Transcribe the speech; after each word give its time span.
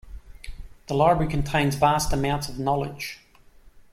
The 0.87 0.95
library 0.95 1.27
contains 1.29 1.75
vast 1.75 2.11
amounts 2.11 2.49
of 2.49 2.57
knowledge. 2.57 3.19